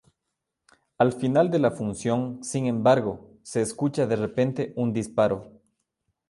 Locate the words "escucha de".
3.61-4.15